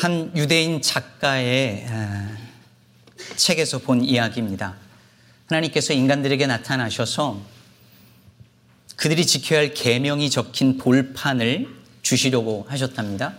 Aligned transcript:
한 0.00 0.30
유대인 0.36 0.80
작가의 0.80 1.88
책에서 3.34 3.78
본 3.78 4.04
이야기입니다. 4.04 4.76
하나님께서 5.46 5.92
인간들에게 5.92 6.46
나타나셔서 6.46 7.40
그들이 8.94 9.26
지켜야 9.26 9.58
할 9.58 9.74
계명이 9.74 10.30
적힌 10.30 10.78
돌판을 10.78 11.66
주시려고 12.02 12.64
하셨답니다. 12.68 13.34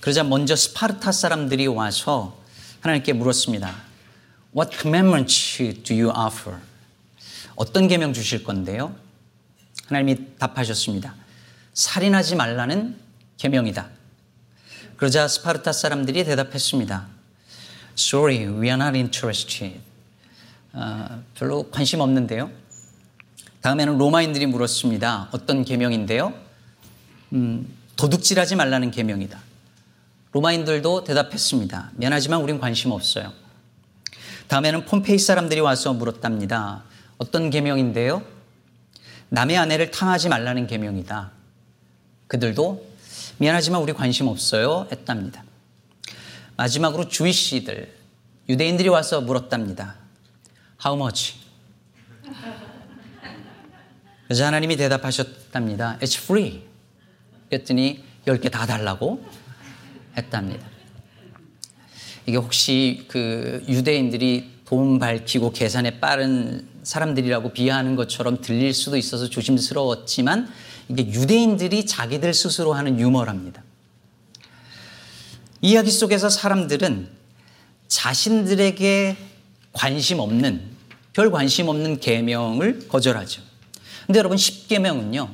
그러자 0.00 0.24
먼저 0.24 0.56
스파르타 0.56 1.12
사람들이 1.12 1.66
와서 1.66 2.42
하나님께 2.80 3.12
물었습니다. 3.12 3.76
What 4.56 4.78
commandments 4.78 5.82
do 5.82 5.94
you 5.94 6.08
offer? 6.08 6.58
어떤 7.54 7.86
계명 7.86 8.14
주실 8.14 8.44
건데요? 8.44 8.96
하나님이 9.88 10.38
답하셨습니다. 10.38 11.14
살인하지 11.74 12.36
말라는 12.36 12.96
계명이다. 13.36 13.95
그러자 14.96 15.28
스파르타 15.28 15.72
사람들이 15.72 16.24
대답했습니다. 16.24 17.06
Sorry, 17.98 18.46
we 18.46 18.68
are 18.68 18.80
not 18.80 18.96
interested. 18.96 19.78
어, 20.72 21.22
별로 21.34 21.70
관심 21.70 22.00
없는데요. 22.00 22.50
다음에는 23.60 23.98
로마인들이 23.98 24.46
물었습니다. 24.46 25.28
어떤 25.32 25.64
계명인데요? 25.66 26.32
음, 27.34 27.68
도둑질하지 27.96 28.56
말라는 28.56 28.90
계명이다. 28.90 29.38
로마인들도 30.32 31.04
대답했습니다. 31.04 31.92
미안하지만 31.96 32.40
우린 32.40 32.58
관심 32.58 32.90
없어요. 32.92 33.32
다음에는 34.48 34.86
폼페이 34.86 35.18
사람들이 35.18 35.60
와서 35.60 35.92
물었답니다. 35.92 36.84
어떤 37.18 37.50
계명인데요? 37.50 38.22
남의 39.28 39.58
아내를 39.58 39.90
탕하지 39.90 40.30
말라는 40.30 40.66
계명이다. 40.66 41.32
그들도 42.28 42.85
미안하지만 43.38 43.82
우리 43.82 43.92
관심 43.92 44.28
없어요 44.28 44.86
했답니다. 44.90 45.44
마지막으로 46.56 47.08
주이씨들 47.08 47.94
유대인들이 48.48 48.88
와서 48.88 49.20
물었답니다. 49.20 49.96
How 50.84 50.98
much? 51.00 51.34
그래서 54.24 54.46
하나님이 54.46 54.76
대답하셨답니다. 54.76 55.98
It's 56.00 56.18
free. 56.18 56.62
그랬더니 57.50 58.02
10개 58.26 58.50
다 58.50 58.66
달라고 58.66 59.24
했답니다. 60.16 60.66
이게 62.24 62.36
혹시 62.36 63.04
그 63.08 63.64
유대인들이 63.68 64.62
돈 64.64 64.98
밝히고 64.98 65.52
계산에 65.52 66.00
빠른 66.00 66.66
사람들이라고 66.86 67.52
비하하는 67.52 67.96
것처럼 67.96 68.40
들릴 68.40 68.72
수도 68.72 68.96
있어서 68.96 69.28
조심스러웠지만 69.28 70.48
이게 70.88 71.04
유대인들이 71.04 71.84
자기들 71.84 72.32
스스로 72.32 72.74
하는 72.74 73.00
유머랍니다. 73.00 73.64
이야기 75.62 75.90
속에서 75.90 76.28
사람들은 76.28 77.08
자신들에게 77.88 79.16
관심 79.72 80.20
없는 80.20 80.62
별 81.12 81.32
관심 81.32 81.68
없는 81.68 81.98
계명을 81.98 82.86
거절하죠. 82.86 83.42
근데 84.06 84.20
여러분 84.20 84.36
10계명은요. 84.38 85.28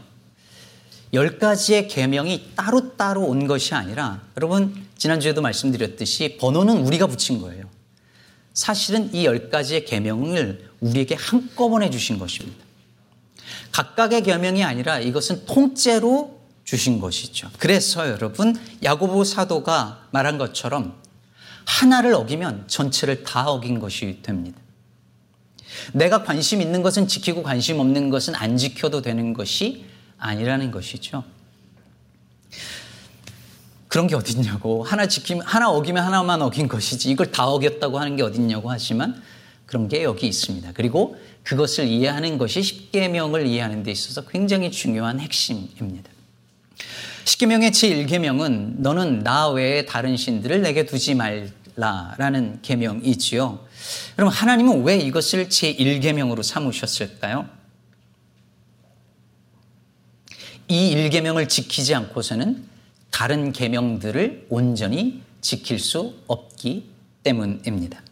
10가지의 1.12 1.89
계명이 1.91 2.53
따로따로 2.56 3.27
온 3.27 3.47
것이 3.47 3.75
아니라 3.75 4.23
여러분 4.39 4.86
지난주에도 4.97 5.42
말씀드렸듯이 5.42 6.39
번호는 6.41 6.78
우리가 6.78 7.08
붙인 7.08 7.42
거예요. 7.42 7.72
사실은 8.55 9.12
이 9.14 9.27
10가지의 9.27 9.86
계명을 9.86 10.70
우리에게 10.81 11.14
한꺼번에 11.14 11.91
주신 11.91 12.19
것입니다. 12.19 12.62
각각의 13.72 14.22
계명이 14.22 14.62
아니라 14.64 14.98
이것은 14.98 15.47
통째로 15.47 16.41
주신 16.64 17.00
것이죠. 17.00 17.50
그래서 17.58 18.08
여러분 18.08 18.55
야고보 18.83 19.25
사도가 19.25 20.08
말한 20.11 20.39
것처럼 20.39 21.00
하나를 21.64 22.14
어기면 22.14 22.64
전체를 22.69 23.25
다 23.25 23.48
어긴 23.48 23.79
것이 23.79 24.20
됩니다. 24.23 24.58
내가 25.92 26.23
관심 26.23 26.61
있는 26.61 26.83
것은 26.83 27.08
지키고 27.08 27.42
관심 27.42 27.80
없는 27.80 28.11
것은 28.11 28.35
안 28.35 28.57
지켜도 28.57 29.02
되는 29.02 29.33
것이 29.33 29.86
아니라는 30.18 30.70
것이죠. 30.70 31.24
그런 33.92 34.07
게 34.07 34.14
어딨냐고. 34.14 34.85
하나 34.85 35.07
지키면, 35.07 35.45
하나 35.45 35.69
어기면 35.69 36.03
하나만 36.03 36.41
어긴 36.41 36.67
것이지. 36.67 37.11
이걸 37.11 37.30
다 37.30 37.47
어겼다고 37.47 37.98
하는 37.98 38.17
게 38.17 38.23
어딨냐고 38.23 38.70
하지만 38.70 39.23
그런 39.67 39.86
게 39.86 40.03
여기 40.03 40.27
있습니다. 40.27 40.73
그리고 40.73 41.14
그것을 41.42 41.89
이해하는 41.89 42.39
것이 42.39 42.63
십계명을 42.63 43.47
이해하는 43.47 43.83
데 43.83 43.91
있어서 43.91 44.23
굉장히 44.25 44.70
중요한 44.70 45.20
핵심입니다. 45.20 46.11
십계명의 47.27 47.70
제1계명은 47.73 48.79
너는 48.79 49.25
나 49.25 49.51
외에 49.51 49.85
다른 49.85 50.17
신들을 50.17 50.63
내게 50.63 50.86
두지 50.86 51.14
말라라는 51.14 52.61
계명이지요. 52.63 53.61
여러분 54.17 54.35
하나님은 54.35 54.85
왜 54.85 54.97
이것을 54.97 55.51
제1계명으로 55.51 56.42
삼으셨을까요? 56.42 57.47
이 60.69 60.95
1계명을 60.95 61.47
지키지 61.47 61.95
않고서는 61.95 62.72
다른 63.12 63.52
계명들을 63.52 64.46
온전히 64.48 65.23
지킬 65.40 65.78
수 65.78 66.14
없기 66.27 66.90
때문입니다. 67.23 68.02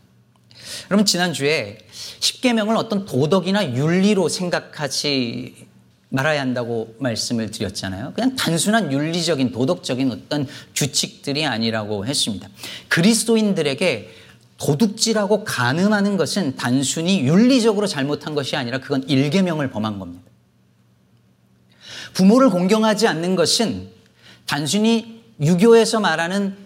여러분 0.90 1.04
지난주에 1.04 1.78
10계명을 2.20 2.76
어떤 2.76 3.04
도덕이나 3.06 3.74
윤리로 3.74 4.28
생각하지 4.28 5.66
말아야 6.10 6.40
한다고 6.40 6.94
말씀을 6.98 7.50
드렸잖아요. 7.50 8.12
그냥 8.14 8.36
단순한 8.36 8.92
윤리적인 8.92 9.52
도덕적인 9.52 10.10
어떤 10.10 10.46
규칙들이 10.74 11.46
아니라고 11.46 12.04
했습니다. 12.04 12.48
그리스도인들에게 12.88 14.10
도둑질하고 14.58 15.44
간음하는 15.44 16.16
것은 16.16 16.56
단순히 16.56 17.20
윤리적으로 17.20 17.86
잘못한 17.86 18.34
것이 18.34 18.56
아니라 18.56 18.78
그건 18.78 19.08
일계명을 19.08 19.70
범한 19.70 19.98
겁니다. 19.98 20.24
부모를 22.12 22.50
공경하지 22.50 23.06
않는 23.06 23.36
것은 23.36 23.99
단순히 24.50 25.22
유교에서 25.40 26.00
말하는 26.00 26.56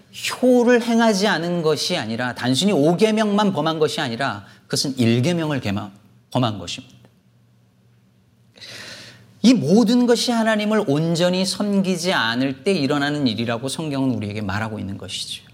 효를 0.40 0.80
행하지 0.80 1.26
않은 1.26 1.60
것이 1.60 1.98
아니라 1.98 2.34
단순히 2.34 2.72
5계명만 2.72 3.52
범한 3.52 3.78
것이 3.78 4.00
아니라 4.00 4.46
그것은 4.62 4.96
1계명을 4.96 5.60
범한 6.30 6.58
것입니다. 6.58 6.94
이 9.42 9.52
모든 9.52 10.06
것이 10.06 10.30
하나님을 10.30 10.84
온전히 10.86 11.44
섬기지 11.44 12.14
않을 12.14 12.64
때 12.64 12.72
일어나는 12.72 13.26
일이라고 13.26 13.68
성경은 13.68 14.14
우리에게 14.14 14.40
말하고 14.40 14.78
있는 14.78 14.96
것이죠. 14.96 15.44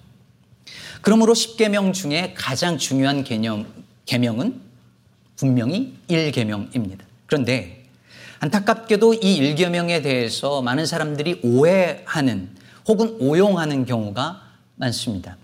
그러므로 1.00 1.34
10계명 1.34 1.92
중에 1.92 2.34
가장 2.36 2.78
중요한 2.78 3.24
개념, 3.24 3.66
계명은 4.06 4.60
분명히 5.34 5.96
1계명입니다. 6.08 7.00
그런데 7.26 7.79
안타깝게도 8.42 9.14
이 9.14 9.54
1계명에 9.54 10.02
대해서 10.02 10.62
많은 10.62 10.86
사람들이 10.86 11.40
오해하는 11.42 12.48
혹은 12.88 13.16
오용하는 13.20 13.84
경우가 13.84 14.40
많습니다. 14.76 15.36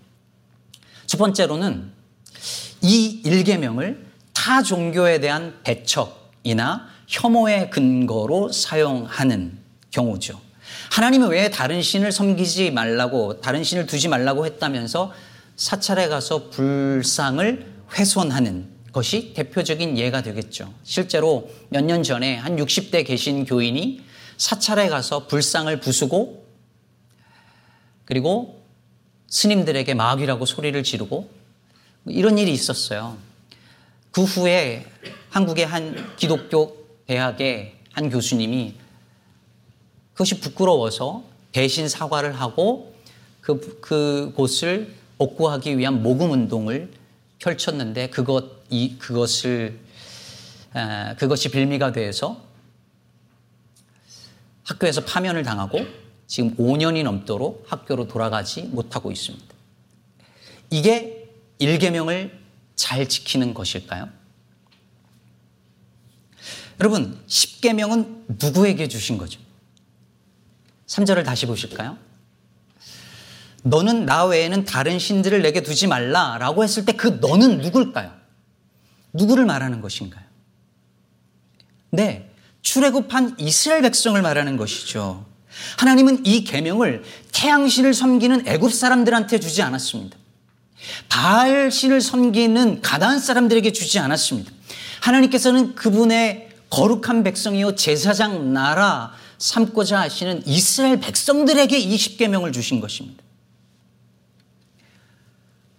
첫 1.05 1.19
번째로는 1.19 1.93
이 2.81 3.21
1계명을 3.23 3.99
타 4.33 4.63
종교에 4.63 5.21
대한 5.21 5.59
배척이나 5.63 6.89
혐오의 7.07 7.69
근거로 7.69 8.51
사용하는 8.51 9.59
경우죠. 9.91 10.41
하나님이 10.91 11.27
왜 11.27 11.51
다른 11.51 11.83
신을 11.83 12.13
섬기지 12.13 12.71
말라고, 12.71 13.43
다른 13.43 13.63
신을 13.63 13.87
두지 13.87 14.09
말라고 14.09 14.47
했다면서 14.47 15.13
사찰에 15.57 16.09
가서 16.09 16.49
불상을 16.49 17.75
훼손하는 17.93 18.76
것이 18.97 19.35
대표적인 19.35 19.99
예가 19.99 20.23
되겠죠. 20.23 20.73
실제로 20.83 21.51
몇 21.69 21.85
년 21.85 22.03
전에 22.03 22.35
한 22.37 22.57
60대 22.57 23.07
계신 23.07 23.45
교인이 23.45 24.01
사찰에 24.39 24.89
가서 24.89 25.27
불상을 25.27 25.79
부수고 25.81 26.47
그리고 28.07 28.63
스님들에게 29.29 29.93
마귀라고 29.93 30.47
소리를 30.47 30.83
지르고 30.83 31.29
이런 32.07 32.39
일이 32.39 32.51
있었어요. 32.53 33.19
그 34.13 34.25
후에 34.25 34.87
한국의 35.29 35.67
한 35.67 36.17
기독교 36.17 36.87
대학의 37.07 37.75
한 37.93 38.09
교수님이 38.09 38.77
그것이 40.15 40.41
부끄러워서 40.41 41.23
대신 41.53 41.87
사과를 41.87 42.33
하고 42.33 42.95
그, 43.43 43.79
그곳을 43.83 44.95
복구하기 45.19 45.77
위한 45.77 46.03
모금 46.03 46.31
운동을 46.31 46.91
펼쳤는데 47.39 48.11
그것, 48.11 48.65
이, 48.71 48.99
그것을, 48.99 49.81
에, 50.75 51.15
그것이 51.17 51.51
빌미가 51.51 51.93
돼서 51.93 52.45
학교에서 54.65 55.05
파면을 55.05 55.43
당하고 55.43 55.87
지금 56.27 56.57
5년이 56.57 57.05
넘도록 57.05 57.65
학교로 57.69 58.09
돌아가지 58.09 58.63
못하고 58.63 59.13
있습니다. 59.13 59.47
이게 60.71 61.31
1계명을 61.61 62.33
잘 62.75 63.09
지키는 63.09 63.55
것일까요? 63.55 64.09
여러분, 66.81 67.19
10계명은 67.27 68.25
누구에게 68.45 68.89
주신 68.89 69.17
거죠? 69.17 69.41
3절을 70.87 71.25
다시 71.25 71.47
보실까요? 71.47 71.97
너는 73.67 74.07
나 74.07 74.25
외에는 74.25 74.65
다른 74.65 74.99
신들을 74.99 75.43
내게 75.43 75.63
두지 75.63 75.89
말라라고 75.89 76.63
했을 76.63 76.85
때 76.85 76.93
그 76.93 77.19
너는 77.21 77.59
누굴까요? 77.59 78.13
누구를 79.13 79.45
말하는 79.45 79.81
것인가요? 79.81 80.25
네, 81.91 82.31
출애굽한 82.63 83.37
이스라엘 83.39 83.83
백성을 83.83 84.21
말하는 84.21 84.57
것이죠. 84.57 85.27
하나님은 85.79 86.25
이 86.27 86.45
계명을 86.45 87.03
태양신을 87.33 87.93
섬기는 87.93 88.47
애굽 88.47 88.73
사람들한테 88.73 89.41
주지 89.41 89.63
않았습니다. 89.63 90.17
바알 91.09 91.71
신을 91.71 92.01
섬기는 92.01 92.83
가나안 92.83 93.19
사람들에게 93.19 93.73
주지 93.73 93.99
않았습니다. 93.99 94.53
하나님께서는 95.01 95.75
그분의 95.75 96.51
거룩한 96.71 97.25
백성이요 97.25 97.75
제사장 97.75 98.53
나라 98.53 99.13
삼고자 99.39 100.01
하시는 100.01 100.43
이스라엘 100.47 101.01
백성들에게 101.01 101.77
이 101.79 101.97
십계명을 101.97 102.53
주신 102.53 102.81
것입니다. 102.81 103.26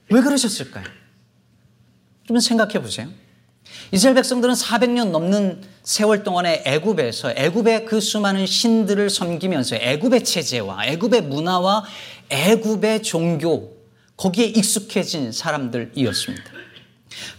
왜 0.10 0.22
그러셨을까요? 0.22 0.86
좀 2.26 2.40
생각해 2.40 2.82
보세요. 2.82 3.10
이스라엘 3.92 4.16
백성들은 4.16 4.54
400년 4.54 5.12
넘는 5.12 5.62
세월 5.84 6.24
동안에 6.24 6.64
애굽에서 6.66 7.34
애굽의 7.36 7.86
그 7.86 8.00
수많은 8.00 8.46
신들을 8.46 9.10
섬기면서 9.10 9.76
애굽의 9.76 10.24
체제와 10.24 10.86
애굽의 10.88 11.24
문화와 11.24 11.86
애굽의 12.30 13.04
종교 13.04 13.78
거기에 14.18 14.46
익숙해진 14.46 15.32
사람들이었습니다. 15.32 16.52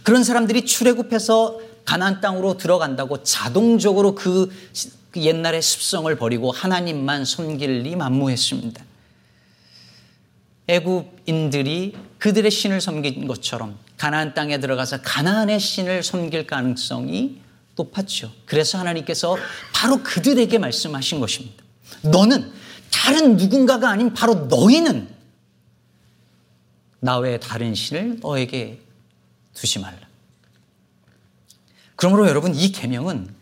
그런 0.03 0.23
사람들이 0.23 0.65
출애굽해서 0.65 1.59
가나안 1.85 2.21
땅으로 2.21 2.57
들어간다고 2.57 3.23
자동적으로 3.23 4.15
그 4.15 4.49
옛날의 5.15 5.61
습성을 5.61 6.13
버리고 6.17 6.51
하나님만 6.51 7.25
섬길 7.25 7.81
리 7.81 7.95
만무했습니다. 7.95 8.88
애굽인들이 10.69 11.95
그들의 12.19 12.51
신을 12.51 12.79
섬긴 12.79 13.27
것처럼 13.27 13.77
가나안 13.97 14.35
땅에 14.35 14.59
들어가서 14.59 15.01
가나안의 15.01 15.59
신을 15.59 16.03
섬길 16.03 16.45
가능성이 16.45 17.41
높았죠. 17.75 18.31
그래서 18.45 18.77
하나님께서 18.77 19.35
바로 19.73 20.03
그들에게 20.03 20.57
말씀하신 20.59 21.19
것입니다. 21.19 21.63
너는 22.03 22.51
다른 22.91 23.35
누군가가 23.35 23.89
아닌 23.89 24.13
바로 24.13 24.35
너희는 24.45 25.09
나 26.99 27.17
외에 27.17 27.39
다른 27.39 27.73
신을 27.73 28.19
너에게 28.21 28.79
두지 29.53 29.79
말라. 29.79 29.99
그러므로 31.95 32.27
여러분 32.27 32.53
이 32.53 32.71
계명은 32.71 33.38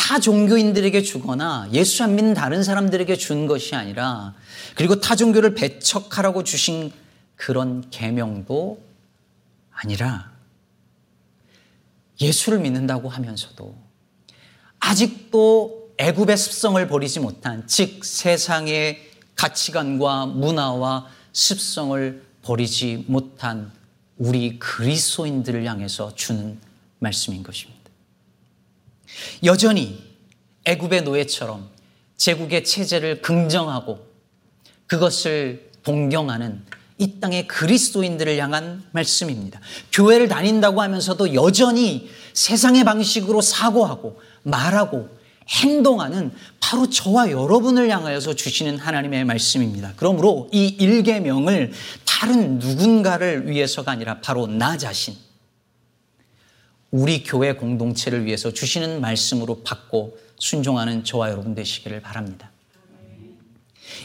타 0.00 0.18
종교인들에게 0.18 1.02
주거나 1.02 1.68
예수 1.72 2.02
안 2.02 2.16
믿는 2.16 2.32
다른 2.32 2.64
사람들에게 2.64 3.14
준 3.16 3.46
것이 3.46 3.74
아니라 3.76 4.34
그리고 4.74 4.98
타 4.98 5.14
종교를 5.14 5.54
배척하라고 5.54 6.42
주신 6.42 6.90
그런 7.36 7.88
계명도 7.90 8.82
아니라 9.70 10.32
예수를 12.18 12.60
믿는다고 12.60 13.10
하면서도 13.10 13.76
아직도 14.80 15.90
애굽의 15.98 16.36
습성을 16.38 16.88
버리지 16.88 17.20
못한 17.20 17.66
즉 17.66 18.02
세상의 18.02 19.10
가치관과 19.36 20.26
문화와 20.26 21.08
습성을 21.34 22.24
버리지 22.40 23.04
못한 23.06 23.70
우리 24.16 24.58
그리스도인들을 24.58 25.66
향해서 25.66 26.14
주는 26.14 26.58
말씀인 27.00 27.42
것입니다. 27.42 27.79
여전히 29.44 30.02
애굽의 30.64 31.02
노예처럼 31.02 31.68
제국의 32.16 32.64
체제를 32.64 33.22
긍정하고 33.22 34.06
그것을 34.86 35.70
동경하는 35.82 36.62
이 36.98 37.18
땅의 37.18 37.46
그리스도인들을 37.46 38.36
향한 38.36 38.84
말씀입니다. 38.92 39.58
교회를 39.90 40.28
다닌다고 40.28 40.82
하면서도 40.82 41.34
여전히 41.34 42.10
세상의 42.34 42.84
방식으로 42.84 43.40
사고하고 43.40 44.20
말하고 44.42 45.08
행동하는 45.48 46.32
바로 46.60 46.88
저와 46.88 47.30
여러분을 47.30 47.90
향하여서 47.90 48.34
주시는 48.34 48.78
하나님의 48.78 49.24
말씀입니다. 49.24 49.94
그러므로 49.96 50.48
이 50.52 50.66
일계명을 50.66 51.72
다른 52.04 52.58
누군가를 52.58 53.48
위해서가 53.48 53.92
아니라 53.92 54.20
바로 54.20 54.46
나 54.46 54.76
자신, 54.76 55.16
우리 56.90 57.22
교회 57.22 57.52
공동체를 57.54 58.24
위해서 58.24 58.52
주시는 58.52 59.00
말씀으로 59.00 59.62
받고 59.62 60.18
순종하는 60.38 61.04
저와 61.04 61.30
여러분 61.30 61.54
되시기를 61.54 62.00
바랍니다. 62.00 62.50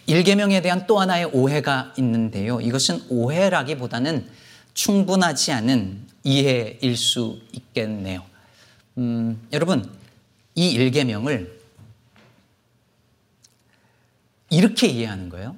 일계명에 0.07 0.61
대한 0.61 0.85
또 0.87 0.99
하나의 0.99 1.25
오해가 1.25 1.93
있는데요. 1.97 2.61
이것은 2.61 3.05
오해라기보다는 3.09 4.27
충분하지 4.73 5.51
않은 5.53 6.07
이해일 6.23 6.97
수 6.97 7.39
있겠네요. 7.53 8.23
음, 8.97 9.47
여러분, 9.51 9.89
이 10.53 10.71
일계명을 10.71 11.59
이렇게 14.49 14.87
이해하는 14.87 15.29
거예요. 15.29 15.55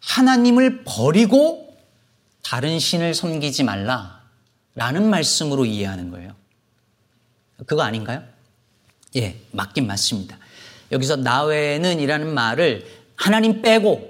하나님을 0.00 0.84
버리고 0.84 1.76
다른 2.42 2.78
신을 2.78 3.14
섬기지 3.14 3.64
말라. 3.64 4.19
라는 4.74 5.08
말씀으로 5.10 5.64
이해하는 5.64 6.10
거예요. 6.10 6.34
그거 7.66 7.82
아닌가요? 7.82 8.22
예, 9.16 9.40
맞긴 9.50 9.86
맞습니다. 9.86 10.38
여기서 10.92 11.16
나 11.16 11.44
외에는 11.44 12.00
이라는 12.00 12.32
말을 12.32 12.86
하나님 13.16 13.62
빼고 13.62 14.08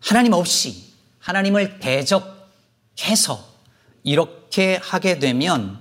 하나님 0.00 0.32
없이 0.32 0.92
하나님을 1.18 1.78
대적해서 1.80 3.46
이렇게 4.04 4.76
하게 4.82 5.18
되면 5.18 5.78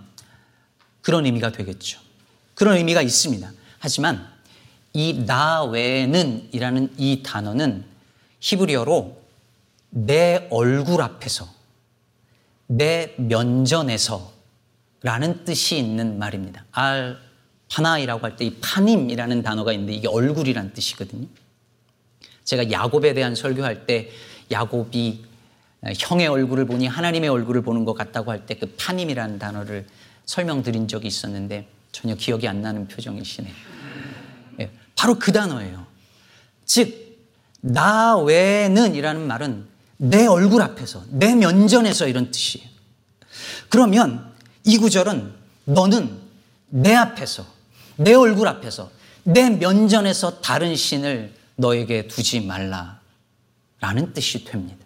그런 1.02 1.26
의미가 1.26 1.52
되겠죠. 1.52 2.00
그런 2.56 2.78
의미가 2.78 3.02
있습니다. 3.02 3.52
하지만 3.80 4.28
이 4.94 5.26
나 5.28 5.64
외에는 5.64 6.50
이라는 6.52 6.94
이 6.98 7.22
단어는 7.22 7.86
히브리어로 8.40 9.22
내 9.92 10.48
얼굴 10.50 11.02
앞에서 11.02 11.48
내 12.68 13.14
면전에서 13.18 14.34
라는 15.02 15.44
뜻이 15.46 15.78
있는 15.78 16.20
말입니다. 16.20 16.66
알 16.72 17.18
파나이라고 17.70 18.26
할 18.26 18.36
때 18.38 18.46
이 18.46 18.56
파님이라는 18.62 19.42
단어가 19.44 19.72
있는데 19.74 19.94
이게 19.94 20.08
얼굴이란 20.08 20.74
뜻이거든요. 20.74 21.28
제가 22.44 22.72
야곱에 22.72 23.14
대한 23.14 23.36
설교할 23.36 23.86
때 23.86 24.10
야곱이 24.52 25.26
형의 25.98 26.28
얼굴을 26.28 26.66
보니 26.66 26.88
하나님의 26.88 27.30
얼굴을 27.30 27.62
보는 27.62 27.86
것 27.86 27.94
같다고 27.94 28.32
할 28.32 28.46
때 28.46 28.56
그 28.56 28.74
파님이라는 28.78 29.38
단어를 29.40 29.86
설명드린 30.26 30.88
적이 30.88 31.08
있었는데 31.08 31.68
전혀 31.92 32.16
기억이 32.16 32.48
안 32.48 32.62
나는 32.62 32.88
표정이시네요. 32.88 33.54
예, 34.62 34.72
바로 34.96 35.16
그 35.20 35.32
단어예요. 35.32 35.86
즉, 36.66 37.18
나 37.62 38.18
외에는 38.18 38.96
이라는 38.96 39.26
말은 39.28 39.66
내 39.98 40.26
얼굴 40.26 40.62
앞에서, 40.62 41.04
내 41.10 41.36
면전에서 41.36 42.08
이런 42.08 42.32
뜻이에요. 42.32 42.68
그러면 43.70 44.32
이 44.64 44.78
구절은 44.78 45.34
너는 45.66 46.18
내 46.70 46.94
앞에서, 46.94 47.46
내 47.98 48.14
얼굴 48.14 48.48
앞에서, 48.48 48.92
내 49.24 49.50
면전에서 49.50 50.42
다른 50.42 50.76
신을 50.76 51.34
너에게 51.56 52.08
두지 52.08 52.42
말라. 52.42 53.00
라는 53.80 54.14
뜻이 54.14 54.44
됩니다. 54.46 54.86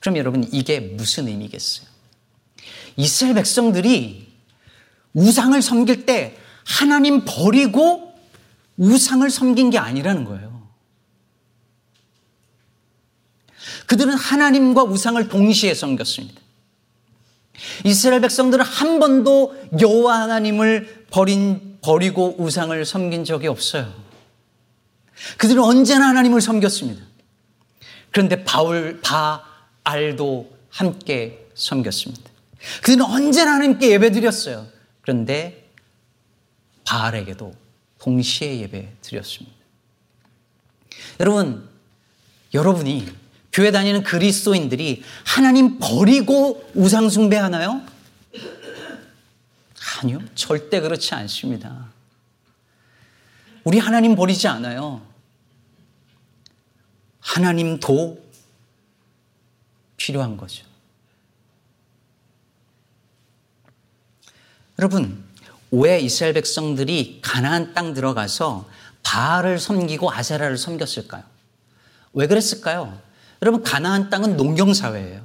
그럼 0.00 0.16
여러분, 0.16 0.48
이게 0.52 0.78
무슨 0.80 1.26
의미겠어요? 1.28 1.86
이스라엘 2.96 3.34
백성들이 3.34 4.28
우상을 5.14 5.60
섬길 5.60 6.06
때 6.06 6.36
하나님 6.64 7.24
버리고 7.24 8.12
우상을 8.76 9.28
섬긴 9.30 9.70
게 9.70 9.78
아니라는 9.78 10.24
거예요. 10.24 10.55
그들은 13.86 14.14
하나님과 14.14 14.84
우상을 14.84 15.28
동시에 15.28 15.74
섬겼습니다. 15.74 16.40
이스라엘 17.84 18.20
백성들은 18.20 18.64
한 18.64 18.98
번도 18.98 19.56
여호와 19.80 20.22
하나님을 20.22 21.06
버린 21.10 21.78
버리고 21.80 22.34
우상을 22.38 22.84
섬긴 22.84 23.24
적이 23.24 23.46
없어요. 23.46 23.92
그들은 25.38 25.62
언제나 25.62 26.08
하나님을 26.08 26.40
섬겼습니다. 26.40 27.02
그런데 28.10 28.44
바울 28.44 29.00
바알도 29.02 30.50
함께 30.68 31.46
섬겼습니다. 31.54 32.30
그들은 32.82 33.04
언제나 33.04 33.54
하나님께 33.54 33.90
예배드렸어요. 33.92 34.66
그런데 35.00 35.70
바알에게도 36.84 37.54
동시에 37.98 38.60
예배 38.60 38.94
드렸습니다. 39.02 39.56
여러분, 41.20 41.68
여러분이 42.52 43.06
교회 43.56 43.70
다니는 43.70 44.02
그리스도인들이 44.02 45.02
하나님 45.24 45.78
버리고 45.78 46.70
우상 46.74 47.08
숭배하나요? 47.08 47.80
아니요. 50.02 50.20
절대 50.34 50.80
그렇지 50.80 51.14
않습니다. 51.14 51.86
우리 53.64 53.78
하나님 53.78 54.14
버리지 54.14 54.46
않아요. 54.46 55.00
하나님도 57.20 58.22
필요한 59.96 60.36
거죠. 60.36 60.66
여러분, 64.78 65.24
왜 65.70 65.98
이스라엘 65.98 66.34
백성들이 66.34 67.20
가나안 67.22 67.72
땅 67.72 67.94
들어가서 67.94 68.68
바알을 69.02 69.58
섬기고 69.58 70.12
아세라를 70.12 70.58
섬겼을까요? 70.58 71.24
왜 72.12 72.26
그랬을까요? 72.26 73.05
여러분, 73.42 73.62
가나안 73.62 74.10
땅은 74.10 74.36
농경 74.36 74.74
사회예요. 74.74 75.20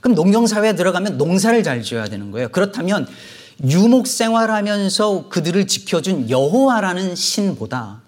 그럼 0.00 0.14
농경 0.14 0.46
사회에 0.46 0.74
들어가면 0.74 1.16
농사를 1.16 1.62
잘 1.62 1.82
지어야 1.82 2.04
되는 2.04 2.30
거예요. 2.30 2.48
그렇다면 2.48 3.06
유목 3.62 4.06
생활하면서 4.06 5.28
그들을 5.28 5.66
지켜준 5.66 6.28
여호와라는 6.28 7.14
신보다 7.14 8.02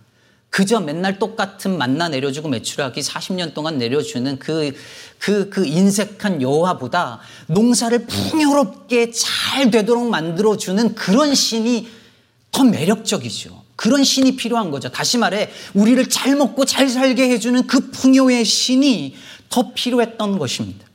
그저 0.50 0.80
맨날 0.80 1.18
똑같은 1.18 1.76
만나 1.76 2.08
내려주고 2.08 2.48
매출하기 2.48 3.00
40년 3.00 3.52
동안 3.52 3.78
내려주는 3.78 4.38
그, 4.38 4.72
그, 5.18 5.50
그 5.50 5.66
인색한 5.66 6.40
여호와보다 6.40 7.20
농사를 7.48 8.06
풍요롭게 8.06 9.10
잘 9.10 9.70
되도록 9.70 10.08
만들어주는 10.08 10.94
그런 10.94 11.34
신이 11.34 11.88
더 12.52 12.64
매력적이죠. 12.64 13.65
그런 13.76 14.02
신이 14.04 14.36
필요한 14.36 14.70
거죠. 14.70 14.88
다시 14.88 15.18
말해, 15.18 15.50
우리를 15.74 16.08
잘 16.08 16.34
먹고 16.34 16.64
잘 16.64 16.88
살게 16.88 17.28
해주는 17.30 17.66
그 17.66 17.90
풍요의 17.90 18.44
신이 18.44 19.14
더 19.50 19.72
필요했던 19.74 20.38
것입니다. 20.38 20.86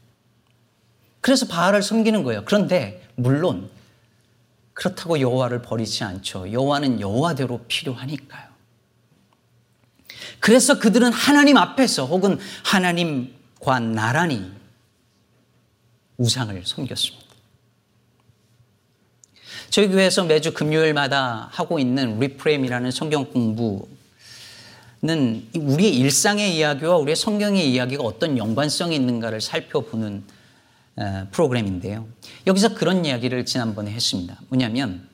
그래서 1.21 1.45
바알을 1.47 1.83
섬기는 1.83 2.23
거예요. 2.23 2.43
그런데, 2.45 3.07
물론, 3.15 3.69
그렇다고 4.73 5.19
여호와를 5.19 5.61
버리지 5.61 6.03
않죠. 6.03 6.51
여호와는 6.51 6.99
여호와대로 6.99 7.65
필요하니까요. 7.67 8.49
그래서 10.39 10.79
그들은 10.79 11.13
하나님 11.13 11.57
앞에서 11.57 12.07
혹은 12.07 12.39
하나님과 12.63 13.79
나란히 13.79 14.51
우상을 16.17 16.63
섬겼습니다. 16.65 17.20
저희 19.71 19.87
교회에서 19.87 20.25
매주 20.25 20.53
금요일마다 20.53 21.47
하고 21.49 21.79
있는 21.79 22.19
Reframe이라는 22.19 22.91
성경 22.91 23.23
공부는 23.31 23.87
우리의 25.55 25.95
일상의 25.95 26.57
이야기와 26.57 26.97
우리의 26.97 27.15
성경의 27.15 27.71
이야기가 27.71 28.03
어떤 28.03 28.37
연관성이 28.37 28.97
있는가를 28.97 29.39
살펴보는 29.39 30.25
프로그램인데요. 31.31 32.05
여기서 32.47 32.75
그런 32.75 33.05
이야기를 33.05 33.45
지난번에 33.45 33.91
했습니다. 33.91 34.37
뭐냐면 34.49 35.07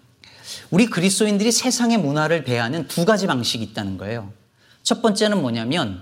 우리 0.71 0.87
그리스도인들이 0.87 1.51
세상의 1.51 1.99
문화를 1.99 2.43
대하는 2.43 2.87
두 2.87 3.05
가지 3.05 3.27
방식이 3.27 3.63
있다는 3.63 3.99
거예요. 3.99 4.33
첫 4.81 5.03
번째는 5.03 5.39
뭐냐면 5.39 6.01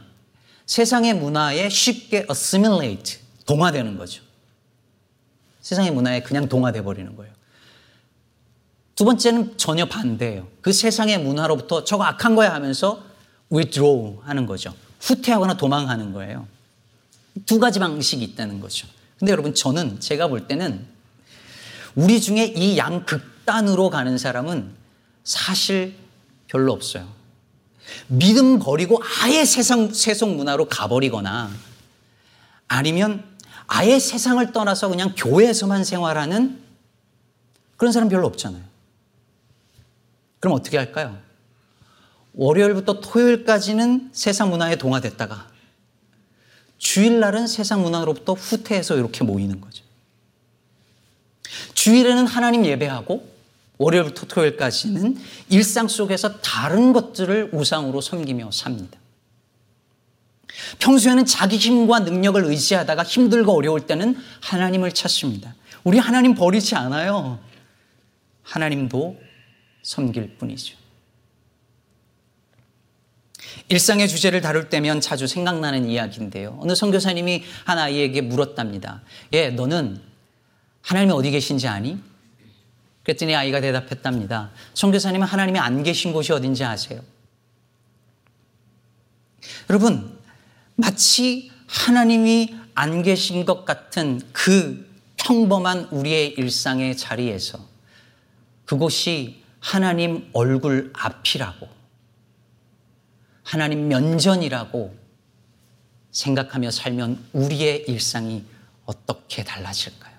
세상의 0.65 1.15
문화에 1.15 1.67
쉽게 1.67 2.25
assimilate, 2.29 3.19
동화되는 3.45 3.97
거죠. 3.97 4.23
세상의 5.59 5.91
문화에 5.91 6.21
그냥 6.21 6.47
동화돼 6.47 6.83
버리는 6.83 7.13
거예요. 7.17 7.34
두 9.05 9.09
번째는 9.09 9.55
전혀 9.57 9.85
반대예요. 9.85 10.47
그 10.61 10.73
세상의 10.73 11.19
문화로부터 11.19 11.83
저거 11.83 12.05
악한 12.05 12.33
거야 12.33 12.55
하면서 12.55 13.03
withdraw 13.53 14.17
하는 14.23 14.47
거죠. 14.47 14.73
후퇴하거나 14.99 15.57
도망하는 15.57 16.11
거예요. 16.11 16.47
두 17.45 17.59
가지 17.59 17.77
방식이 17.77 18.23
있다는 18.23 18.59
거죠. 18.59 18.87
근데 19.19 19.31
여러분 19.31 19.53
저는 19.53 19.99
제가 19.99 20.27
볼 20.27 20.47
때는 20.47 20.87
우리 21.93 22.19
중에 22.19 22.45
이 22.57 22.77
양 22.79 23.05
극단으로 23.05 23.91
가는 23.91 24.17
사람은 24.17 24.71
사실 25.23 25.95
별로 26.47 26.73
없어요. 26.73 27.07
믿음 28.07 28.57
버리고 28.57 29.03
아예 29.21 29.45
세상, 29.45 29.93
세속 29.93 30.35
문화로 30.35 30.65
가버리거나 30.65 31.51
아니면 32.67 33.23
아예 33.67 33.99
세상을 33.99 34.51
떠나서 34.51 34.87
그냥 34.87 35.13
교회에서만 35.15 35.83
생활하는 35.83 36.59
그런 37.77 37.91
사람 37.91 38.09
별로 38.09 38.25
없잖아요. 38.25 38.73
그럼 40.45 40.59
어떻게 40.59 40.77
할까요? 40.77 41.17
월요일부터 42.35 42.99
토요일까지는 42.99 44.11
세상 44.13 44.51
문화에 44.51 44.75
동화됐다가 44.75 45.47
주일날은 46.77 47.47
세상 47.47 47.81
문화로부터 47.81 48.33
후퇴해서 48.33 48.95
이렇게 48.95 49.23
모이는 49.23 49.59
거죠. 49.59 49.83
주일에는 51.73 52.27
하나님 52.27 52.63
예배하고 52.63 53.27
월요일부터 53.79 54.27
토요일까지는 54.27 55.17
일상 55.49 55.87
속에서 55.87 56.39
다른 56.41 56.93
것들을 56.93 57.49
우상으로 57.51 58.01
섬기며 58.01 58.51
삽니다. 58.51 58.99
평소에는 60.77 61.25
자기 61.25 61.57
힘과 61.57 62.01
능력을 62.01 62.43
의지하다가 62.43 63.01
힘들고 63.01 63.51
어려울 63.51 63.87
때는 63.87 64.15
하나님을 64.43 64.91
찾습니다. 64.91 65.55
우리 65.83 65.97
하나님 65.97 66.35
버리지 66.35 66.75
않아요. 66.75 67.39
하나님도 68.43 69.24
섬길 69.85 70.37
뿐이죠. 70.37 70.75
일상의 73.69 74.09
주제를 74.09 74.41
다룰 74.41 74.67
때면 74.69 74.99
자주 74.99 75.27
생각나는 75.27 75.87
이야기인데요. 75.87 76.57
어느 76.59 76.73
선교사님이 76.73 77.43
한 77.65 77.77
아이에게 77.77 78.21
물었답니다. 78.21 79.03
예, 79.33 79.49
너는 79.49 80.01
하나님이 80.81 81.13
어디 81.13 81.29
계신지 81.29 81.67
아니? 81.67 81.99
그랬더니 83.03 83.35
아이가 83.35 83.61
대답했답니다. 83.61 84.51
선교사님은 84.73 85.27
하나님이 85.27 85.59
안 85.59 85.83
계신 85.83 86.13
곳이 86.13 86.33
어딘지 86.33 86.63
아세요? 86.63 87.01
여러분, 89.69 90.17
마치 90.75 91.51
하나님이 91.67 92.55
안 92.73 93.03
계신 93.03 93.45
것 93.45 93.65
같은 93.65 94.19
그 94.33 94.91
평범한 95.17 95.89
우리의 95.91 96.29
일상의 96.31 96.97
자리에서 96.97 97.59
그곳이 98.65 99.44
하나님 99.65 100.29
얼굴 100.31 100.93
앞이라고 100.93 101.67
하나님 103.41 103.87
면전이라고 103.87 104.95
생각하며 106.11 106.69
살면 106.69 107.29
우리의 107.33 107.85
일상이 107.87 108.45
어떻게 108.85 109.43
달라질까요? 109.43 110.13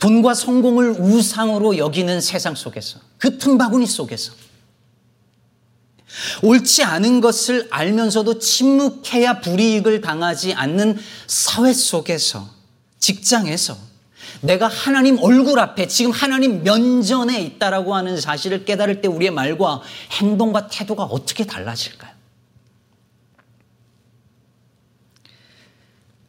돈과 0.00 0.34
성공을 0.34 0.90
우상으로 1.00 1.78
여기는 1.78 2.20
세상 2.20 2.54
속에서 2.54 3.00
그 3.16 3.38
틈바구니 3.38 3.86
속에서 3.86 4.34
옳지 6.42 6.84
않은 6.84 7.22
것을 7.22 7.68
알면서도 7.70 8.38
침묵해야 8.38 9.40
불이익을 9.40 10.02
당하지 10.02 10.52
않는 10.52 10.98
사회 11.26 11.72
속에서 11.72 12.50
직장에서 12.98 13.89
내가 14.40 14.68
하나님 14.68 15.18
얼굴 15.18 15.58
앞에 15.58 15.86
지금 15.86 16.12
하나님 16.12 16.62
면전에 16.62 17.40
있다라고 17.42 17.94
하는 17.94 18.20
사실을 18.20 18.64
깨달을 18.64 19.00
때 19.00 19.08
우리의 19.08 19.30
말과 19.30 19.82
행동과 20.20 20.68
태도가 20.68 21.04
어떻게 21.04 21.44
달라질까요? 21.44 22.12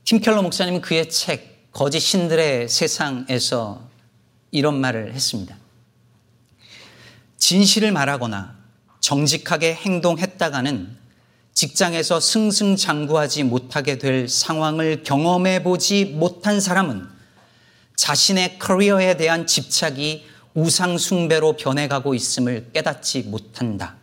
팀 0.04 0.20
켈러 0.20 0.42
목사님은 0.42 0.82
그의 0.82 1.10
책 1.10 1.72
거짓 1.72 2.00
신들의 2.02 2.68
세상에서 2.68 3.88
이런 4.52 4.80
말을 4.82 5.14
했습니다. 5.14 5.56
진실을 7.38 7.92
말하거나 7.92 8.56
정직하게 9.00 9.74
행동했다가는 9.74 10.98
직장에서 11.54 12.20
승승장구하지 12.20 13.44
못하게 13.44 13.98
될 13.98 14.28
상황을 14.28 15.04
경험해 15.04 15.64
보지 15.64 16.06
못한 16.06 16.60
사람은 16.60 17.08
자신의 18.02 18.58
커리어에 18.58 19.16
대한 19.16 19.46
집착이 19.46 20.26
우상숭배로 20.56 21.56
변해가고 21.56 22.16
있음을 22.16 22.72
깨닫지 22.74 23.22
못한다. 23.22 23.96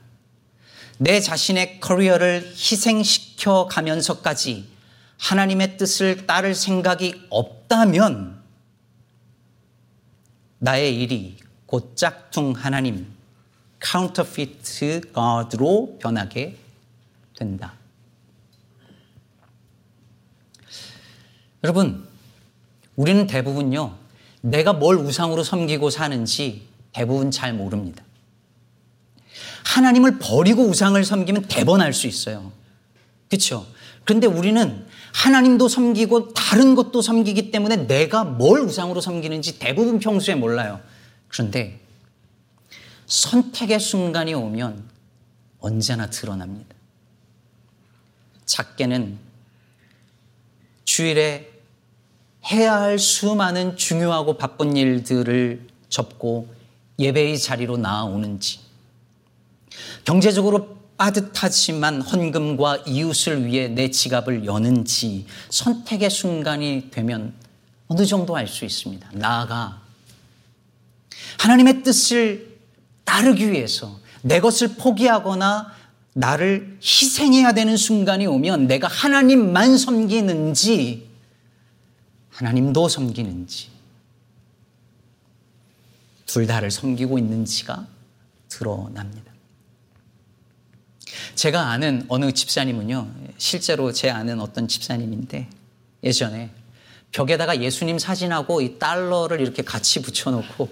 내 0.98 1.20
자신의 1.20 1.80
커리어를 1.80 2.46
희생시켜 2.54 3.66
가면서까지 3.66 4.70
하나님의 5.18 5.78
뜻을 5.78 6.28
따를 6.28 6.54
생각이 6.54 7.26
없다면 7.28 8.40
나의 10.60 10.96
일이 10.96 11.36
곧 11.66 11.96
짝퉁 11.96 12.52
하나님, 12.52 13.12
counterfeit 13.84 15.12
God로 15.12 15.98
변하게 16.00 16.56
된다. 17.36 17.74
여러분, 21.64 22.08
우리는 22.98 23.28
대부분요, 23.28 23.96
내가 24.40 24.72
뭘 24.72 24.96
우상으로 24.96 25.44
섬기고 25.44 25.88
사는지 25.88 26.66
대부분 26.92 27.30
잘 27.30 27.54
모릅니다. 27.54 28.02
하나님을 29.64 30.18
버리고 30.18 30.64
우상을 30.64 31.02
섬기면 31.04 31.42
대번 31.42 31.80
알 31.80 31.92
수 31.92 32.08
있어요. 32.08 32.50
그렇죠? 33.28 33.64
그런데 34.02 34.26
우리는 34.26 34.84
하나님도 35.14 35.68
섬기고 35.68 36.34
다른 36.34 36.74
것도 36.74 37.00
섬기기 37.00 37.52
때문에 37.52 37.86
내가 37.86 38.24
뭘 38.24 38.62
우상으로 38.62 39.00
섬기는지 39.00 39.60
대부분 39.60 40.00
평소에 40.00 40.34
몰라요. 40.34 40.80
그런데 41.28 41.78
선택의 43.06 43.78
순간이 43.78 44.34
오면 44.34 44.88
언제나 45.60 46.10
드러납니다. 46.10 46.74
작게는 48.44 49.18
주일에 50.84 51.57
해야 52.50 52.80
할 52.80 52.98
수많은 52.98 53.76
중요하고 53.76 54.38
바쁜 54.38 54.76
일들을 54.76 55.68
접고 55.88 56.48
예배의 56.98 57.38
자리로 57.38 57.76
나아오는지, 57.76 58.60
경제적으로 60.04 60.78
빠듯하지만 60.96 62.00
헌금과 62.00 62.84
이웃을 62.86 63.46
위해 63.46 63.68
내 63.68 63.90
지갑을 63.90 64.44
여는지 64.44 65.26
선택의 65.50 66.10
순간이 66.10 66.88
되면 66.90 67.34
어느 67.86 68.04
정도 68.04 68.36
알 68.36 68.48
수 68.48 68.64
있습니다. 68.64 69.08
나아가 69.12 69.80
하나님의 71.38 71.82
뜻을 71.84 72.58
따르기 73.04 73.52
위해서 73.52 74.00
내 74.22 74.40
것을 74.40 74.74
포기하거나 74.74 75.72
나를 76.14 76.78
희생해야 76.82 77.52
되는 77.52 77.76
순간이 77.76 78.26
오면 78.26 78.66
내가 78.66 78.88
하나님만 78.88 79.78
섬기는지 79.78 81.07
하나님도 82.38 82.88
섬기는지 82.88 83.68
둘 86.24 86.46
다를 86.46 86.70
섬기고 86.70 87.18
있는지가 87.18 87.84
드러납니다. 88.48 89.32
제가 91.34 91.70
아는 91.70 92.04
어느 92.08 92.30
집사님은요, 92.30 93.10
실제로 93.38 93.90
제 93.90 94.08
아는 94.10 94.40
어떤 94.40 94.68
집사님인데 94.68 95.48
예전에 96.04 96.50
벽에다가 97.10 97.60
예수님 97.60 97.98
사진하고 97.98 98.60
이 98.60 98.78
달러를 98.78 99.40
이렇게 99.40 99.62
같이 99.62 100.00
붙여놓고 100.00 100.68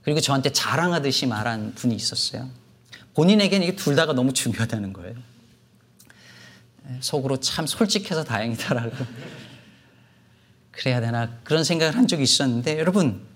그리고 0.00 0.20
저한테 0.20 0.52
자랑하듯이 0.52 1.26
말한 1.26 1.74
분이 1.74 1.94
있었어요. 1.94 2.48
본인에게는 3.12 3.66
이게 3.66 3.76
둘 3.76 3.94
다가 3.94 4.14
너무 4.14 4.32
중요하다는 4.32 4.94
거예요. 4.94 5.16
속으로 7.00 7.38
참 7.38 7.66
솔직해서 7.66 8.24
다행이다라고 8.24 8.96
그래야 10.70 11.00
되나 11.00 11.38
그런 11.44 11.64
생각을 11.64 11.96
한 11.96 12.06
적이 12.06 12.24
있었는데 12.24 12.78
여러분 12.78 13.26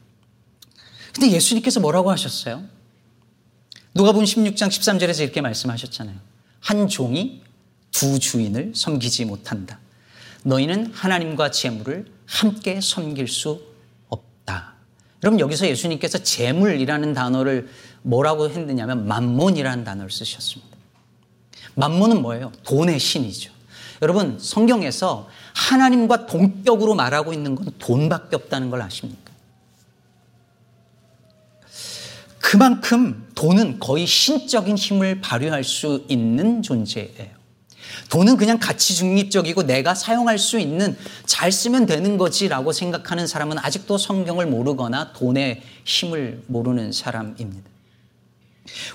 근데 1.12 1.30
예수님께서 1.30 1.80
뭐라고 1.80 2.10
하셨어요? 2.10 2.64
누가복음 3.94 4.24
16장 4.24 4.68
13절에서 4.68 5.22
이렇게 5.22 5.40
말씀하셨잖아요. 5.40 6.16
한 6.60 6.88
종이 6.88 7.42
두 7.92 8.18
주인을 8.18 8.72
섬기지 8.74 9.24
못한다. 9.24 9.78
너희는 10.42 10.92
하나님과 10.92 11.52
재물을 11.52 12.06
함께 12.26 12.80
섬길 12.80 13.28
수 13.28 13.62
없다. 14.08 14.74
여러분 15.22 15.38
여기서 15.38 15.68
예수님께서 15.68 16.18
재물이라는 16.18 17.14
단어를 17.14 17.68
뭐라고 18.02 18.50
했느냐면 18.50 19.06
만몬이라는 19.06 19.84
단어를 19.84 20.10
쓰셨습니다. 20.10 20.73
만몬은 21.74 22.22
뭐예요? 22.22 22.52
돈의 22.64 22.98
신이죠. 22.98 23.52
여러분 24.02 24.38
성경에서 24.38 25.28
하나님과 25.54 26.26
동격으로 26.26 26.94
말하고 26.94 27.32
있는 27.32 27.54
건 27.54 27.70
돈밖에 27.78 28.36
없다는 28.36 28.70
걸 28.70 28.82
아십니까? 28.82 29.32
그만큼 32.40 33.26
돈은 33.34 33.80
거의 33.80 34.06
신적인 34.06 34.76
힘을 34.76 35.20
발휘할 35.20 35.64
수 35.64 36.04
있는 36.08 36.62
존재예요. 36.62 37.34
돈은 38.10 38.36
그냥 38.36 38.58
가치 38.58 38.94
중립적이고 38.94 39.64
내가 39.64 39.94
사용할 39.94 40.38
수 40.38 40.58
있는 40.58 40.96
잘 41.26 41.50
쓰면 41.50 41.86
되는 41.86 42.18
거지라고 42.18 42.72
생각하는 42.72 43.26
사람은 43.26 43.58
아직도 43.58 43.98
성경을 43.98 44.46
모르거나 44.46 45.12
돈의 45.14 45.62
힘을 45.84 46.42
모르는 46.46 46.92
사람입니다. 46.92 47.70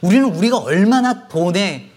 우리는 0.02 0.26
우리가 0.26 0.58
얼마나 0.58 1.28
돈에 1.28 1.92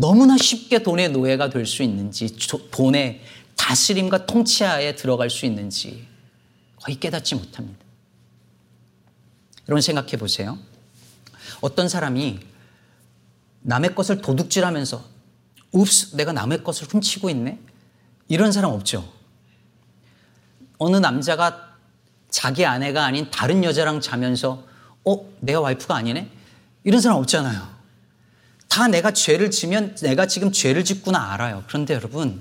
너무나 0.00 0.38
쉽게 0.38 0.82
돈의 0.82 1.10
노예가 1.10 1.50
될 1.50 1.66
수 1.66 1.82
있는지, 1.82 2.34
돈의 2.70 3.20
다스림과 3.56 4.24
통치하에 4.24 4.94
들어갈 4.96 5.28
수 5.28 5.44
있는지 5.44 6.06
거의 6.76 6.98
깨닫지 6.98 7.34
못합니다. 7.34 7.78
여러분 9.68 9.82
생각해 9.82 10.12
보세요. 10.16 10.58
어떤 11.60 11.90
사람이 11.90 12.40
남의 13.60 13.94
것을 13.94 14.22
도둑질하면서 14.22 15.04
읍스 15.76 16.16
내가 16.16 16.32
남의 16.32 16.64
것을 16.64 16.86
훔치고 16.88 17.28
있네? 17.28 17.58
이런 18.28 18.52
사람 18.52 18.72
없죠. 18.72 19.06
어느 20.78 20.96
남자가 20.96 21.76
자기 22.30 22.64
아내가 22.64 23.04
아닌 23.04 23.30
다른 23.30 23.62
여자랑 23.62 24.00
자면서 24.00 24.64
어? 25.04 25.30
내가 25.40 25.60
와이프가 25.60 25.94
아니네? 25.94 26.30
이런 26.84 27.02
사람 27.02 27.18
없잖아요. 27.18 27.79
다 28.70 28.86
내가 28.86 29.10
죄를 29.10 29.50
지면 29.50 29.96
내가 29.96 30.26
지금 30.26 30.52
죄를 30.52 30.84
짓구나 30.84 31.32
알아요. 31.32 31.64
그런데 31.66 31.92
여러분, 31.92 32.40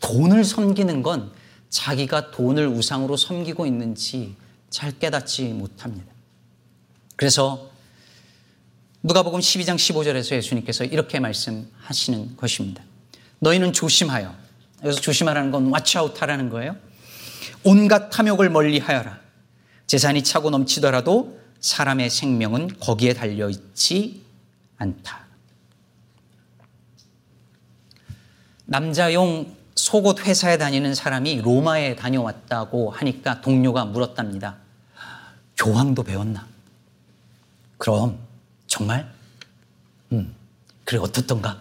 돈을 0.00 0.44
섬기는 0.44 1.02
건 1.02 1.32
자기가 1.68 2.30
돈을 2.30 2.68
우상으로 2.68 3.16
섬기고 3.16 3.66
있는지 3.66 4.36
잘 4.70 4.92
깨닫지 4.92 5.48
못합니다. 5.48 6.06
그래서 7.16 7.70
누가복음 9.02 9.40
12장 9.40 9.74
15절에서 9.74 10.36
예수님께서 10.36 10.84
이렇게 10.84 11.18
말씀하시는 11.18 12.36
것입니다. 12.36 12.84
너희는 13.40 13.72
조심하여. 13.72 14.32
여기서 14.84 15.00
조심하라는 15.00 15.50
건 15.50 15.66
watch 15.74 15.98
out 15.98 16.14
하라는 16.20 16.50
거예요. 16.50 16.76
온갖 17.64 18.10
탐욕을 18.10 18.48
멀리 18.48 18.78
하여라. 18.78 19.18
재산이 19.88 20.22
차고 20.22 20.50
넘치더라도 20.50 21.40
사람의 21.60 22.10
생명은 22.10 22.78
거기에 22.78 23.12
달려 23.12 23.50
있지 23.50 24.25
않다. 24.78 25.26
남자용 28.66 29.56
속옷 29.74 30.26
회사에 30.26 30.58
다니는 30.58 30.94
사람이 30.94 31.42
로마에 31.42 31.96
다녀왔다고 31.96 32.90
하니까 32.90 33.40
동료가 33.40 33.84
물었답니다. 33.84 34.56
교황도 35.56 36.02
배웠나? 36.02 36.46
그럼 37.78 38.18
정말? 38.66 39.10
음, 40.12 40.34
그래 40.84 40.98
어떻던가? 40.98 41.60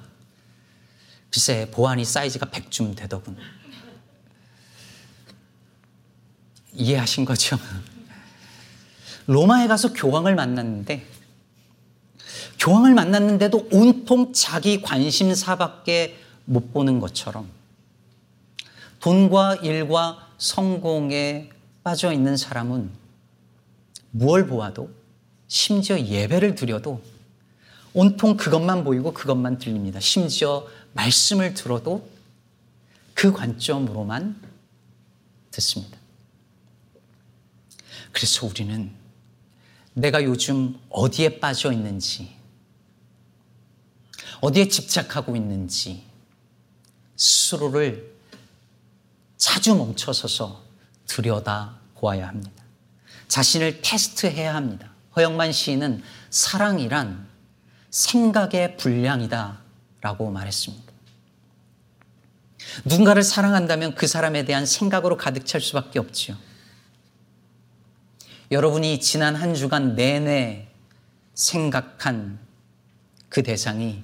글쎄 1.29 1.69
보안이 1.71 2.05
사이즈가 2.05 2.47
100쯤 2.47 2.95
되더군. 2.95 3.37
이해하신 6.73 7.25
거죠? 7.25 7.57
로마에 9.27 9.67
가서 9.67 9.93
교황을 9.93 10.35
만났는데 10.35 11.05
교황을 12.59 12.93
만났는데도 12.93 13.69
온통 13.71 14.33
자기 14.33 14.81
관심사밖에 14.81 16.17
못 16.45 16.73
보는 16.73 16.99
것처럼 16.99 17.49
돈과 18.99 19.55
일과 19.57 20.29
성공에 20.37 21.49
빠져 21.83 22.11
있는 22.11 22.37
사람은 22.37 22.89
무얼 24.11 24.47
보아도 24.47 24.89
심지어 25.47 25.99
예배를 25.99 26.55
드려도 26.55 27.01
온통 27.93 28.35
그것만 28.35 28.83
보이고 28.83 29.13
그것만 29.13 29.57
들립니다. 29.57 29.99
심지어 29.99 30.67
말씀을 30.93 31.53
들어도 31.53 32.07
그 33.13 33.31
관점으로만 33.31 34.35
듣습니다. 35.51 35.97
그래서 38.11 38.45
우리는 38.45 38.91
내가 39.93 40.23
요즘 40.23 40.77
어디에 40.89 41.39
빠져 41.39 41.71
있는지, 41.71 42.29
어디에 44.41 44.67
집착하고 44.67 45.35
있는지 45.35 46.03
스스로를 47.15 48.15
자주 49.37 49.75
멈춰서서 49.75 50.63
들여다 51.07 51.79
보아야 52.05 52.27
합니다. 52.27 52.63
자신을 53.27 53.81
테스트해야 53.81 54.53
합니다. 54.53 54.91
허영만 55.15 55.51
시인은 55.51 56.03
사랑이란 56.29 57.27
생각의 57.89 58.77
분량이다 58.77 59.59
라고 60.01 60.29
말했습니다. 60.29 60.85
누군가를 62.85 63.23
사랑한다면 63.23 63.95
그 63.95 64.05
사람에 64.05 64.45
대한 64.45 64.65
생각으로 64.65 65.17
가득 65.17 65.45
찰 65.45 65.61
수밖에 65.61 65.97
없지요. 65.99 66.35
여러분이 68.51 68.99
지난 68.99 69.35
한 69.35 69.55
주간 69.55 69.95
내내 69.95 70.67
생각한 71.33 72.39
그 73.29 73.41
대상이 73.41 74.03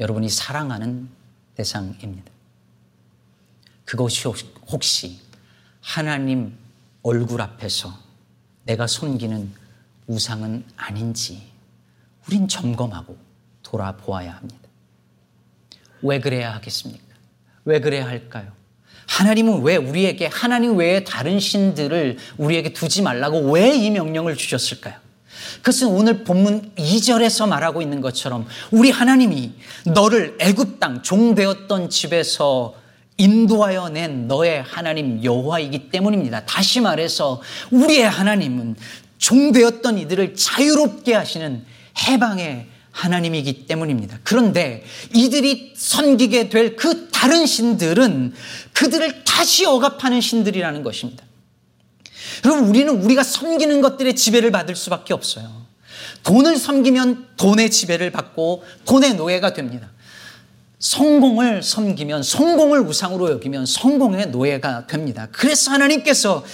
여러분이 0.00 0.28
사랑하는 0.30 1.08
대상입니다. 1.56 2.30
그것이 3.84 4.26
혹시 4.70 5.20
하나님 5.80 6.56
얼굴 7.02 7.42
앞에서 7.42 7.92
내가 8.64 8.86
섬기는 8.86 9.52
우상은 10.06 10.64
아닌지 10.76 11.42
우린 12.26 12.48
점검하고 12.48 13.16
돌아보아야 13.62 14.32
합니다. 14.36 14.68
왜 16.02 16.18
그래야 16.18 16.54
하겠습니까? 16.54 17.04
왜 17.64 17.80
그래야 17.80 18.06
할까요? 18.06 18.52
하나님은 19.06 19.62
왜 19.62 19.76
우리에게 19.76 20.26
하나님 20.26 20.76
외에 20.76 21.04
다른 21.04 21.38
신들을 21.40 22.16
우리에게 22.38 22.72
두지 22.72 23.02
말라고 23.02 23.50
왜 23.52 23.76
이 23.76 23.90
명령을 23.90 24.36
주셨을까요? 24.36 24.94
그것은 25.58 25.88
오늘 25.88 26.24
본문 26.24 26.72
2절에서 26.76 27.48
말하고 27.48 27.82
있는 27.82 28.00
것처럼 28.00 28.46
우리 28.70 28.90
하나님이 28.90 29.52
너를 29.86 30.36
애굽 30.40 30.80
땅 30.80 31.02
종되었던 31.02 31.90
집에서 31.90 32.74
인도하여 33.16 33.90
낸 33.90 34.28
너의 34.28 34.62
하나님 34.62 35.22
여호와이기 35.22 35.90
때문입니다. 35.90 36.46
다시 36.46 36.80
말해서 36.80 37.42
우리의 37.70 38.08
하나님은 38.08 38.76
종되었던 39.18 39.98
이들을 39.98 40.34
자유롭게 40.34 41.14
하시는 41.14 41.64
해방의 42.08 42.66
하나님이기 42.92 43.66
때문입니다. 43.66 44.18
그런데 44.24 44.82
이들이 45.14 45.74
섬기게 45.76 46.48
될 46.48 46.76
그 46.76 47.08
다른 47.20 47.44
신들은 47.44 48.32
그들을 48.72 49.24
다시 49.24 49.66
억압하는 49.66 50.22
신들이라는 50.22 50.82
것입니다. 50.82 51.22
여러분, 52.44 52.68
우리는 52.68 53.02
우리가 53.02 53.22
섬기는 53.22 53.80
것들의 53.80 54.16
지배를 54.16 54.50
받을 54.50 54.76
수밖에 54.76 55.14
없어요. 55.14 55.48
돈을 56.22 56.56
섬기면 56.56 57.28
돈의 57.36 57.70
지배를 57.70 58.10
받고 58.10 58.64
돈의 58.84 59.14
노예가 59.14 59.52
됩니다. 59.52 59.90
성공을 60.78 61.62
섬기면 61.62 62.22
성공을 62.22 62.80
우상으로 62.80 63.30
여기면 63.30 63.66
성공의 63.66 64.28
노예가 64.28 64.86
됩니다. 64.86 65.28
그래서 65.30 65.70
하나님께서 65.70 66.44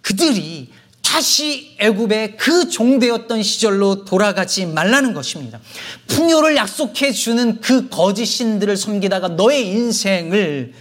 그들이 0.00 0.70
다시 1.02 1.76
애굽의 1.78 2.36
그 2.36 2.68
종되었던 2.68 3.42
시절로 3.42 4.04
돌아가지 4.04 4.66
말라는 4.66 5.14
것입니다. 5.14 5.60
풍요를 6.08 6.56
약속해 6.56 7.12
주는 7.12 7.60
그 7.60 7.88
거짓 7.88 8.26
신들을 8.26 8.76
섬기다가 8.76 9.28
너의 9.28 9.68
인생을 9.68 10.72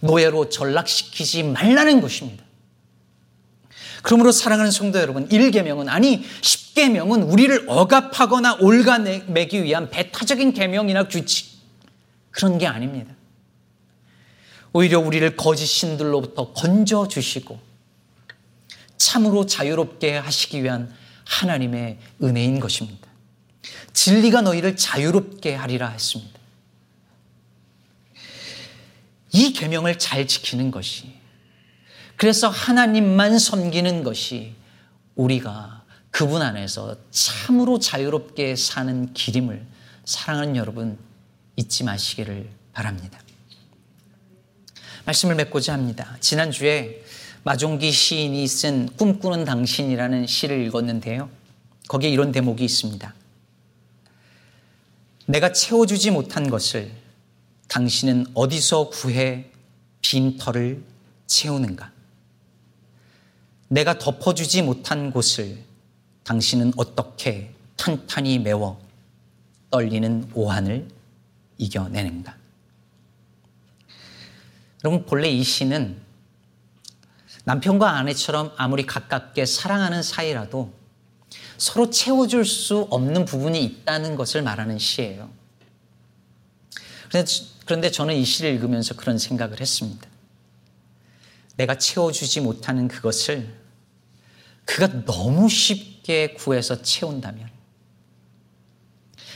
노예로 0.00 0.50
전락시키지 0.50 1.42
말라는 1.44 2.00
것입니다. 2.00 2.41
그러므로 4.02 4.32
사랑하는 4.32 4.70
성도 4.70 4.98
여러분, 4.98 5.28
1계명은 5.28 5.88
아니 5.88 6.24
10계명은 6.42 7.30
우리를 7.30 7.64
억압하거나 7.68 8.56
올가매기 8.60 9.62
위한 9.62 9.90
배타적인 9.90 10.52
계명이나 10.52 11.08
규칙 11.08 11.52
그런 12.30 12.58
게 12.58 12.66
아닙니다. 12.66 13.14
오히려 14.72 14.98
우리를 14.98 15.36
거짓 15.36 15.66
신들로부터 15.66 16.52
건져 16.52 17.06
주시고 17.06 17.60
참으로 18.96 19.46
자유롭게 19.46 20.16
하시기 20.16 20.62
위한 20.62 20.92
하나님의 21.24 21.98
은혜인 22.22 22.58
것입니다. 22.58 23.08
진리가 23.92 24.40
너희를 24.42 24.76
자유롭게 24.76 25.54
하리라 25.54 25.88
했습니다. 25.90 26.40
이 29.32 29.52
계명을 29.52 29.98
잘 29.98 30.26
지키는 30.26 30.70
것이 30.70 31.21
그래서 32.16 32.48
하나님만 32.48 33.38
섬기는 33.38 34.02
것이 34.04 34.54
우리가 35.14 35.82
그분 36.10 36.42
안에서 36.42 36.96
참으로 37.10 37.78
자유롭게 37.78 38.54
사는 38.56 39.12
길임을 39.12 39.66
사랑하는 40.04 40.56
여러분 40.56 40.98
잊지 41.56 41.84
마시기를 41.84 42.48
바랍니다. 42.72 43.18
말씀을 45.04 45.34
맺고자 45.34 45.72
합니다. 45.72 46.16
지난주에 46.20 47.02
마종기 47.44 47.90
시인이 47.90 48.46
쓴 48.46 48.88
꿈꾸는 48.96 49.44
당신이라는 49.44 50.26
시를 50.26 50.64
읽었는데요. 50.66 51.28
거기에 51.88 52.10
이런 52.10 52.30
대목이 52.30 52.64
있습니다. 52.64 53.14
내가 55.26 55.52
채워주지 55.52 56.10
못한 56.10 56.48
것을 56.50 56.90
당신은 57.68 58.26
어디서 58.34 58.90
구해 58.90 59.46
빈 60.02 60.36
터를 60.36 60.84
채우는가? 61.26 61.90
내가 63.72 63.98
덮어주지 63.98 64.60
못한 64.60 65.10
곳을 65.10 65.56
당신은 66.24 66.74
어떻게 66.76 67.54
탄탄히 67.76 68.38
메워 68.38 68.78
떨리는 69.70 70.30
오한을 70.34 70.88
이겨내는가? 71.56 72.36
여러분, 74.84 75.06
본래 75.06 75.30
이 75.30 75.42
시는 75.42 75.96
남편과 77.44 77.92
아내처럼 77.92 78.52
아무리 78.58 78.84
가깝게 78.84 79.46
사랑하는 79.46 80.02
사이라도 80.02 80.70
서로 81.56 81.88
채워줄 81.88 82.44
수 82.44 82.86
없는 82.90 83.24
부분이 83.24 83.64
있다는 83.64 84.16
것을 84.16 84.42
말하는 84.42 84.78
시예요. 84.78 85.30
그런데 87.64 87.90
저는 87.90 88.16
이 88.16 88.24
시를 88.26 88.52
읽으면서 88.52 88.94
그런 88.96 89.16
생각을 89.16 89.62
했습니다. 89.62 90.06
내가 91.56 91.78
채워주지 91.78 92.42
못하는 92.42 92.86
그것을 92.86 93.61
그가 94.64 95.04
너무 95.04 95.48
쉽게 95.48 96.34
구해서 96.34 96.80
채운다면 96.82 97.50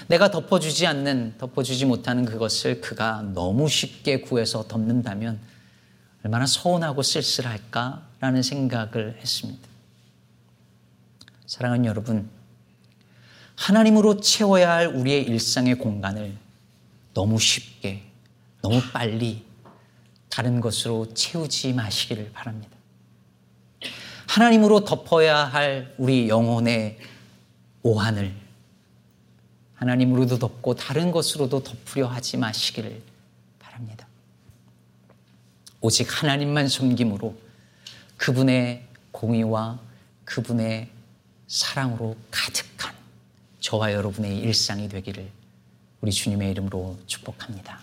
내가 0.09 0.31
덮어주지 0.31 0.87
않는, 0.87 1.35
덮어주지 1.39 1.85
못하는 1.85 2.25
그것을 2.25 2.81
그가 2.81 3.23
너무 3.35 3.69
쉽게 3.69 4.21
구해서 4.21 4.67
덮는다면 4.69 5.41
얼마나 6.25 6.47
서운하고 6.47 7.03
쓸쓸할까라는 7.03 8.43
생각을 8.43 9.19
했습니다. 9.21 9.69
사랑하는 11.47 11.87
여러분, 11.87 12.29
하나님으로 13.57 14.21
채워야 14.21 14.71
할 14.73 14.87
우리의 14.89 15.25
일상의 15.25 15.77
공간을 15.77 16.37
너무 17.15 17.39
쉽게, 17.39 18.05
너무 18.63 18.81
빨리 18.93 19.45
다른 20.29 20.61
것으로 20.61 21.15
채우지 21.15 21.73
마시기를 21.73 22.33
바랍니다. 22.33 22.76
하나님으로 24.37 24.85
덮어야 24.85 25.47
할 25.47 25.95
우리 25.97 26.29
영혼의 26.29 26.99
오한을 27.83 28.35
하나님으로도 29.77 30.39
덮고 30.39 30.75
다른 30.75 31.11
것으로도 31.11 31.63
덮으려 31.63 32.07
하지 32.07 32.37
마시기를 32.37 33.01
바랍니다. 33.59 34.07
오직 35.81 36.23
하나님만 36.23 36.69
섬김으로 36.69 37.35
그분의 38.19 38.87
공의와 39.11 39.79
그분의 40.27 40.91
사랑으로 41.47 42.15
가득한 42.31 42.95
저와 43.61 43.95
여러분의 43.95 44.37
일상이 44.37 44.87
되기를 44.91 45.31
우리 46.03 46.13
주님의 46.13 46.51
이름으로 46.51 46.99
축복합니다. 47.07 47.81